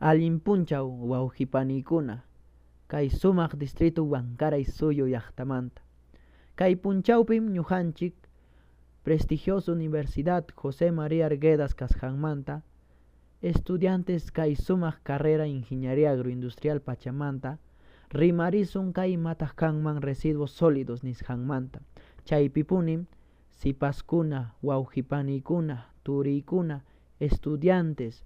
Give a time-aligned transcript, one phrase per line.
[0.00, 2.24] Allinpunchaw wawqipanikuna
[2.88, 3.08] kay
[3.56, 5.80] distrito Huancaray suyo llaqtamanta.
[6.54, 8.14] Kay punchawpim ñuqanchik
[9.02, 12.62] prestigiosa Universidad José María Arguedas kasqanmanta
[13.40, 14.54] estudiantes kay
[15.02, 17.58] carrera ingeniería agroindustrial Pachamanta
[18.10, 21.80] rimarisun kay mataq kanman residuos sólidos nisqanmanta.
[22.24, 23.06] Chaypipunim
[23.50, 26.84] sipaskuna, wawqipanikuna, turiykuna,
[27.18, 28.24] estudiantes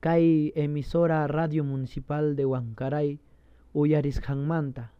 [0.00, 3.18] kay emisora Radio Municipal de Huancaray
[3.72, 4.92] uyarisqanmanta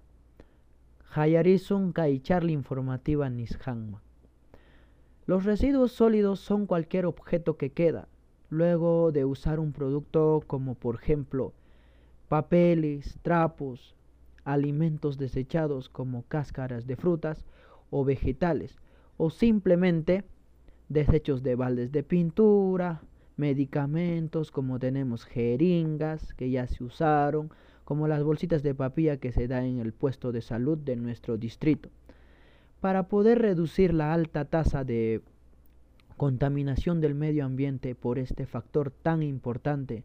[1.15, 4.01] hayarisun kay charla informativa nisqanman.
[5.27, 8.09] Los residuos sólidos son cualquier objeto que queda
[8.51, 11.53] luego de usar un producto como por ejemplo
[12.29, 13.95] papeles, trapos,
[14.45, 17.45] alimentos desechados como cáscaras de frutas
[17.91, 18.79] o vegetales
[19.17, 20.25] o simplemente
[20.89, 23.03] desechos de baldes de pintura,
[23.39, 27.51] medicamentos como tenemos jeringas que ya se usaron,
[27.85, 31.39] como las bolsitas de papilla que se da en el puesto de salud de nuestro
[31.39, 31.89] distrito.
[32.81, 35.23] Para poder reducir la alta tasa de
[36.17, 40.05] contaminación del medio ambiente por este factor tan importante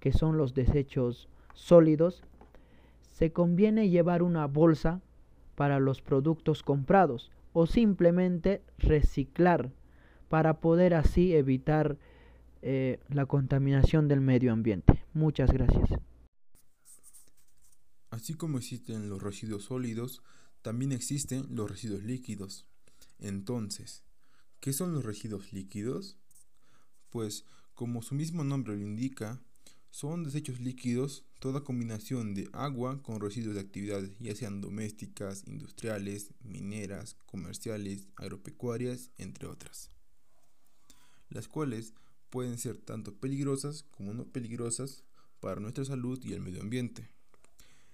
[0.00, 2.22] que son los desechos sólidos,
[3.08, 5.00] se conviene llevar una bolsa
[5.54, 9.70] para los productos comprados o simplemente reciclar
[10.28, 11.96] para poder así evitar
[12.66, 15.04] eh, la contaminación del medio ambiente.
[15.12, 16.00] Muchas gracias.
[18.08, 20.22] Así como existen los residuos sólidos,
[20.62, 22.64] también existen los residuos líquidos.
[23.18, 24.02] Entonces,
[24.60, 26.16] ¿qué son los residuos líquidos?
[27.10, 29.42] Pues, como su mismo nombre lo indica,
[29.90, 36.32] son desechos líquidos, toda combinación de agua con residuos de actividades, ya sean domésticas, industriales,
[36.42, 39.90] mineras, comerciales, agropecuarias, entre otras,
[41.28, 41.92] las cuales
[42.34, 45.04] pueden ser tanto peligrosas como no peligrosas
[45.38, 47.08] para nuestra salud y el medio ambiente.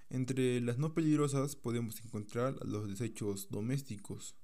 [0.09, 4.37] Entre las no peligrosas podemos encontrar los desechos domésticos,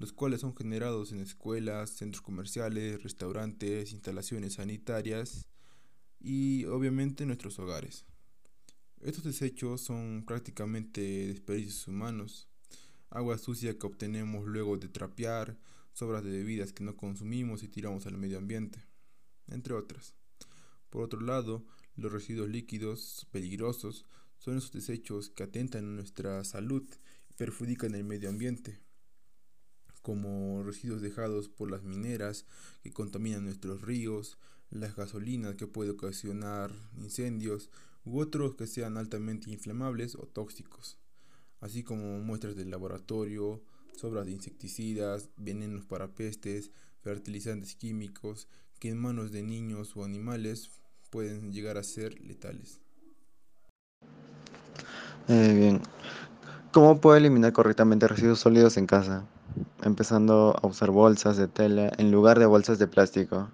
[0.00, 5.46] los cuales son generados en escuelas, centros comerciales, restaurantes, instalaciones sanitarias
[6.18, 8.06] y obviamente en nuestros hogares.
[9.00, 12.48] Estos desechos son prácticamente desperdicios humanos,
[13.08, 15.56] agua sucia que obtenemos luego de trapear,
[15.92, 18.87] sobras de bebidas que no consumimos y tiramos al medio ambiente
[19.50, 20.14] entre otras.
[20.90, 21.64] Por otro lado,
[21.96, 24.06] los residuos líquidos peligrosos
[24.38, 26.84] son esos desechos que atentan a nuestra salud
[27.30, 28.80] y perjudican el medio ambiente,
[30.02, 32.46] como residuos dejados por las mineras
[32.82, 34.38] que contaminan nuestros ríos,
[34.70, 37.70] las gasolinas que pueden ocasionar incendios
[38.04, 40.98] u otros que sean altamente inflamables o tóxicos,
[41.60, 43.62] así como muestras del laboratorio,
[43.98, 46.70] sobras de insecticidas, venenos para pestes,
[47.00, 48.48] fertilizantes químicos
[48.78, 50.70] que en manos de niños o animales
[51.10, 52.80] pueden llegar a ser letales.
[55.28, 55.80] Eh, bien,
[56.72, 59.26] ¿cómo puedo eliminar correctamente residuos sólidos en casa?
[59.82, 63.50] Empezando a usar bolsas de tela en lugar de bolsas de plástico.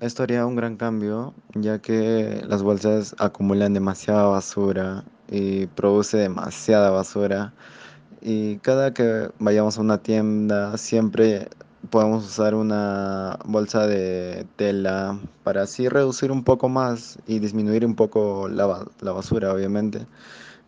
[0.00, 6.90] Esto haría un gran cambio, ya que las bolsas acumulan demasiada basura y produce demasiada
[6.90, 7.52] basura.
[8.26, 11.48] Y cada que vayamos a una tienda, siempre
[11.90, 17.94] podemos usar una bolsa de tela para así reducir un poco más y disminuir un
[17.94, 20.06] poco la, la basura, obviamente.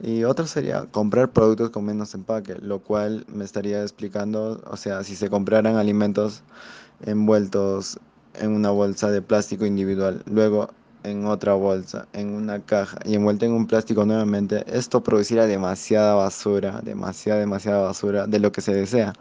[0.02, 5.02] Y otro sería comprar productos con menos empaque, lo cual me estaría explicando, o sea,
[5.02, 6.42] si se compraran alimentos
[7.06, 7.98] envueltos
[8.34, 10.68] en una bolsa de plástico individual, luego
[11.04, 16.14] en otra bolsa, en una caja y envuelto en un plástico nuevamente, esto produciría demasiada
[16.14, 19.12] basura, demasiada, demasiada basura de lo que se desea.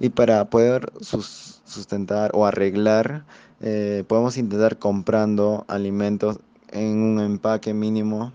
[0.00, 3.24] Y para poder sustentar o arreglar
[3.60, 6.40] eh, podemos intentar comprando alimentos
[6.72, 8.32] en un empaque mínimo.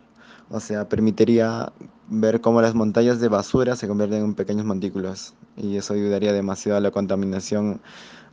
[0.49, 1.73] O sea permitiría
[2.07, 6.77] ver cómo las montañas de basura se convierten en pequeños montículos y eso ayudaría demasiado
[6.77, 7.81] a la contaminación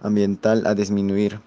[0.01, 1.41] ambiental a disminuir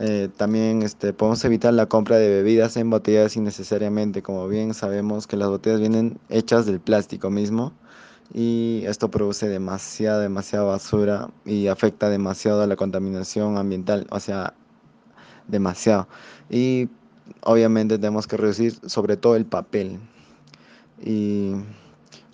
[0.00, 5.26] eh, también este, podemos evitar la compra de bebidas en botellas innecesariamente como bien sabemos
[5.28, 7.72] que las botellas vienen hechas del plástico mismo
[8.32, 14.54] y esto produce demasiada, demasiada basura y afecta demasiado a la contaminación ambiental, o sea,
[15.46, 16.08] demasiado.
[16.50, 16.88] Y
[17.42, 20.00] obviamente tenemos que reducir sobre todo el papel.
[21.04, 21.52] Y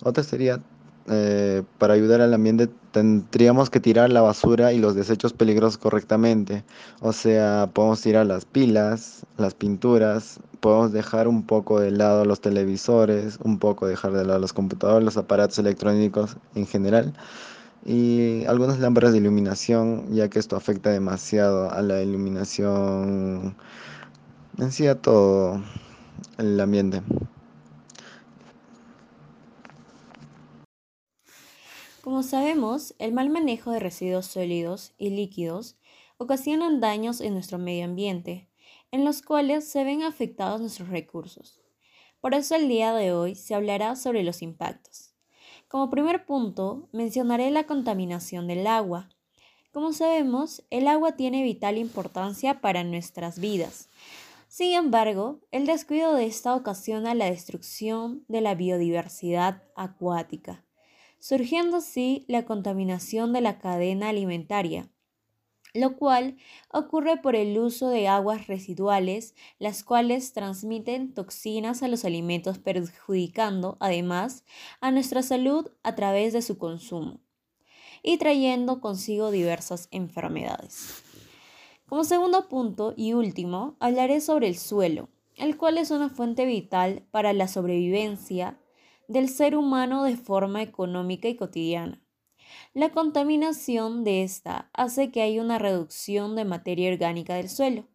[0.03, 0.61] otra sería
[1.07, 6.63] eh, para ayudar al ambiente tendríamos que tirar la basura y los desechos peligrosos correctamente.
[6.99, 12.41] O sea, podemos tirar las pilas, las pinturas, podemos dejar un poco de lado los
[12.41, 17.13] televisores, un poco dejar de lado los computadores, los aparatos electrónicos en general
[17.85, 23.55] y algunas lámparas de iluminación, ya que esto afecta demasiado a la iluminación
[24.57, 25.61] en sí a todo
[26.37, 27.01] el ambiente.
[32.01, 35.77] Como sabemos, el mal manejo de residuos sólidos y líquidos
[36.17, 38.49] ocasionan daños en nuestro medio ambiente,
[38.89, 41.61] en los cuales se ven afectados nuestros recursos.
[42.19, 45.13] Por eso el día de hoy se hablará sobre los impactos.
[45.67, 49.09] Como primer punto, mencionaré la contaminación del agua.
[49.71, 53.89] Como sabemos, el agua tiene vital importancia para nuestras vidas.
[54.47, 60.65] Sin embargo, el descuido de esta ocasiona la destrucción de la biodiversidad acuática,
[61.21, 64.89] surgiendo así la contaminación de la cadena alimentaria,
[65.73, 66.35] lo cual
[66.73, 73.77] ocurre por el uso de aguas residuales, las cuales transmiten toxinas a los alimentos perjudicando
[73.79, 74.43] además
[74.81, 77.21] a nuestra salud a través de su consumo
[78.03, 81.03] y trayendo consigo diversas enfermedades.
[81.85, 87.03] Como segundo punto y último, hablaré sobre el suelo, el cual es una fuente vital
[87.11, 88.57] para la sobrevivencia
[89.07, 92.01] del ser humano de forma económica y cotidiana.
[92.73, 97.87] La contaminación de esta hace que haya una reducción de materia orgánica del suelo,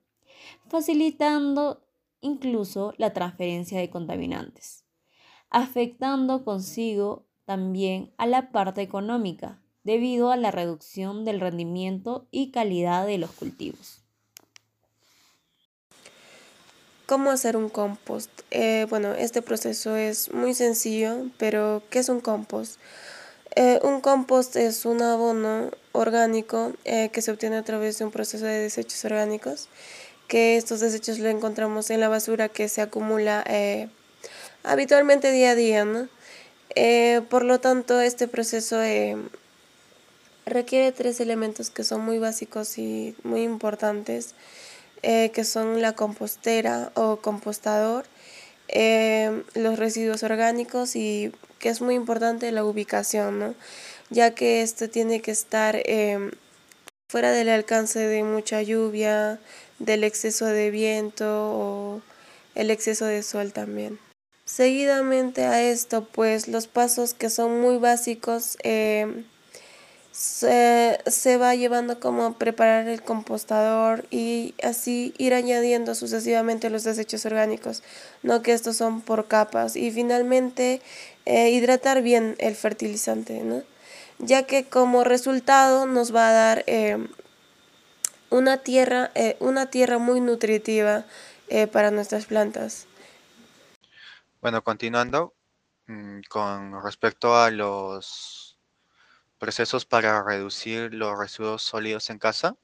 [0.69, 1.83] facilitando
[2.21, 4.85] incluso la transferencia de contaminantes,
[5.51, 13.07] afectando consigo también a la parte económica, debido a la reducción del rendimiento y calidad
[13.07, 14.06] de los cultivos.
[17.07, 18.31] ¿Cómo hacer un compost?
[18.51, 22.81] Eh, bueno, este proceso es muy sencillo, pero ¿qué es un compost?
[23.55, 28.11] Eh, un compost es un abono orgánico eh, que se obtiene a través de un
[28.11, 29.69] proceso de desechos orgánicos,
[30.27, 33.45] que estos desechos lo encontramos en la basura que se acumula
[34.65, 35.87] habitualmente día a día.
[37.29, 38.81] por lo tanto, este proceso
[40.45, 44.35] requiere tres elementos que son muy básicos y muy importantes,
[45.03, 48.07] eh, que son la compostera o compostador,
[48.69, 53.55] eh, los residuos orgánicos y que es muy importante la ubicación, ¿no?
[54.11, 56.31] ya que esto tiene que estar em,
[57.09, 59.41] fuera del alcance de mucha lluvia,
[59.79, 62.03] del exceso de viento o
[62.55, 63.99] el exceso de sol también.
[64.45, 69.25] Seguidamente a esto, pues los pasos que son muy básicos em,
[70.17, 77.27] se, se, va llevando como preparar el compostador y así ir añadiendo sucesivamente los desechos
[77.27, 77.83] orgánicos,
[78.23, 80.81] no que estos son por capas y finalmente
[81.27, 83.63] eh, hidratar bien el fertilizante, ¿no?
[84.19, 86.97] ya que como resultado nos va a dar eh,
[88.31, 91.05] una, tierra, eh, una tierra muy nutritiva
[91.73, 92.87] para nuestras plantas.
[94.41, 95.35] Bueno, continuando
[95.87, 98.46] mm, con respecto a los
[99.39, 102.57] Procesos para reducir los residuos sólidos en casa.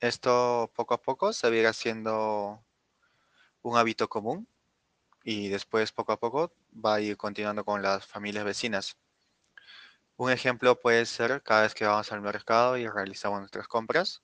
[0.00, 2.64] Esto poco a poco se va a ir haciendo
[3.62, 4.48] un hábito común
[5.24, 8.96] y después poco a poco va a ir continuando con las familias vecinas.
[10.16, 14.22] Un ejemplo puede ser cada vez que vamos al mercado y realizamos nuestras compras,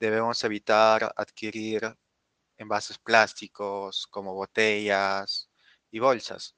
[0.00, 1.96] debemos evitar adquirir
[2.56, 5.50] envases plásticos como botellas
[5.90, 6.56] y bolsas.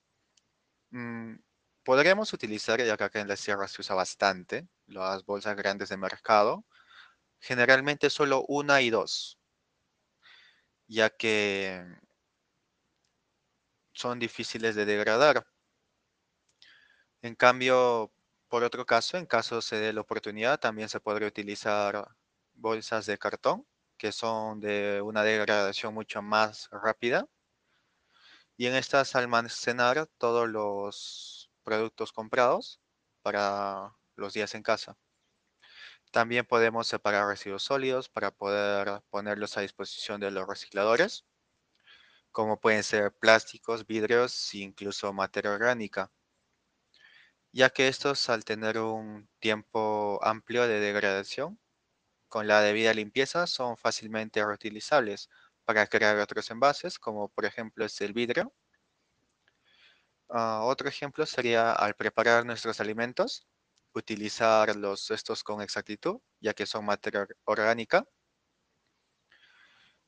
[1.91, 5.97] Podríamos utilizar, ya que acá en la sierra se usa bastante, las bolsas grandes de
[5.97, 6.65] mercado.
[7.41, 9.41] Generalmente solo una y dos,
[10.87, 11.85] ya que
[13.93, 15.45] son difíciles de degradar.
[17.23, 18.13] En cambio,
[18.47, 22.07] por otro caso, en caso se dé la oportunidad, también se podría utilizar
[22.53, 23.67] bolsas de cartón,
[23.97, 27.27] que son de una degradación mucho más rápida.
[28.57, 32.81] Y en estas almacenar todos los productos comprados
[33.23, 34.99] para los días en casa.
[36.13, 41.25] También podemos separar residuos sólidos para poder ponerlos a disposición de los recicladores,
[42.33, 46.11] como pueden ser plásticos, vidrios e incluso materia orgánica,
[47.53, 51.61] ya que estos al tener un tiempo amplio de degradación,
[52.29, 55.31] con la debida limpieza son fácilmente reutilizables
[55.65, 58.55] para crear otros envases, como por ejemplo es el vidrio,
[60.33, 63.47] Ah, otro ejemplo sería al preparar nuestros alimentos,
[63.95, 68.05] utilizar los, estos con exactitud, ya que son materia orgánica.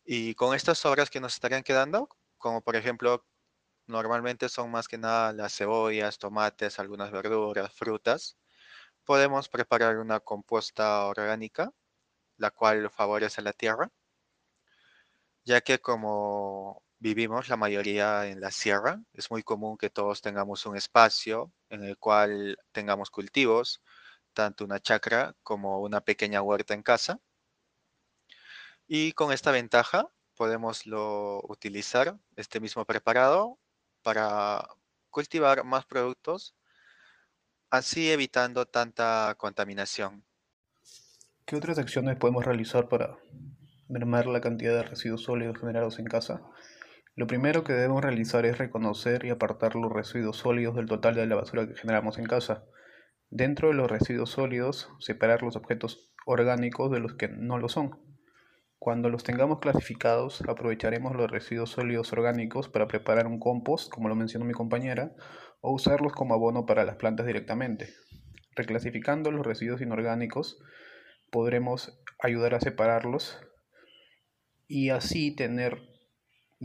[0.05, 3.27] Y con estas sobras que nos estarían quedando, como por ejemplo,
[3.87, 8.39] normalmente son más que nada las cebollas, tomates, algunas verduras, frutas,
[9.05, 11.73] podemos preparar una composta orgánica,
[12.39, 13.91] la cual favorece la tierra,
[15.45, 19.03] ya que como vivimos la mayoría en la sierra.
[19.13, 23.83] Es muy común que todos tengamos un espacio en el cual tengamos cultivos,
[24.33, 27.19] tanto una chacra como una pequeña huerta en casa.
[28.87, 33.59] Y con esta ventaja podemos lo utilizar este mismo preparado
[34.03, 34.69] para
[35.11, 36.55] cultivar más productos,
[37.69, 40.25] así evitando tanta contaminación.
[41.45, 43.19] ¿Qué otras acciones podemos realizar para
[43.89, 46.41] mermar la cantidad de residuos sólidos generados en casa?
[47.15, 51.27] Lo primero que debemos realizar es reconocer y apartar los residuos sólidos del total de
[51.27, 52.65] la basura que generamos en casa.
[53.29, 57.99] Dentro de los residuos sólidos, separar los objetos orgánicos de los que no lo son.
[58.79, 64.17] Cuando los tengamos clasificados, aprovecharemos los residuos sólidos orgánicos para preparar un compost, como lo
[64.17, 65.13] mencionó mi compañera,
[65.61, 67.95] o usarlos como abono para las plantas directamente.
[68.57, 70.59] Reclasificando los residuos inorgánicos,
[71.31, 73.39] podremos ayudar a separarlos
[74.67, 75.92] y así tener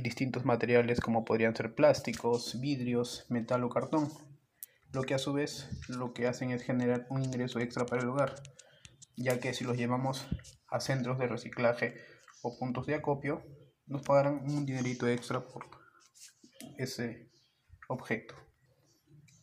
[0.04, 4.10] distintos materiales como podrían ser plásticos, vidrios, metal o cartón
[4.94, 8.10] lo que a su vez lo que hacen es generar un ingreso extra para el
[8.10, 8.36] hogar,
[9.16, 10.27] ya que si los llevamos
[10.70, 11.96] a centros de reciclaje
[12.42, 13.44] o puntos de acopio,
[13.86, 15.66] nos pagarán un dinerito extra por
[16.77, 17.30] ese
[17.88, 18.36] objeto.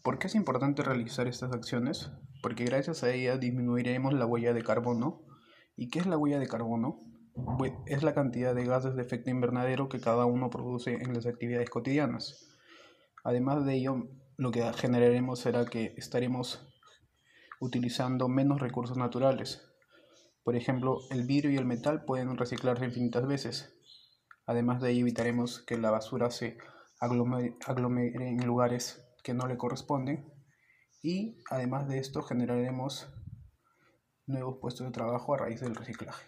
[0.02, 2.10] ¿Por qué es importante realizar estas acciones?
[2.42, 5.24] Porque gracias a ellas disminuiremos la huella de carbono.
[5.76, 6.98] ¿Y qué es la huella de carbono?
[7.86, 11.68] Es la cantidad de gases de efecto invernadero que cada uno produce en las actividades
[11.68, 12.48] cotidianas.
[13.24, 16.66] Además de ello, lo que generaremos será que estaremos
[17.60, 19.66] utilizando menos recursos naturales.
[20.44, 23.74] Por ejemplo, el vidrio y el metal pueden reciclarse infinitas veces.
[24.46, 26.58] Además de ello, evitaremos que la basura se
[27.00, 30.30] aglomere, en lugares que no le corresponden.
[31.02, 33.08] Y además de esto, generaremos
[34.26, 36.24] nuevos puestos de trabajo a raíz del reciclaje.